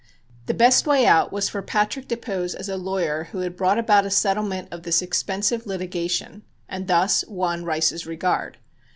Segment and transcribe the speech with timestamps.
[0.47, 3.77] The best way out was for Patrick to pose as a lawyer who had brought
[3.77, 8.57] about a settlement of this expensive litigation and thus won Rice's regard.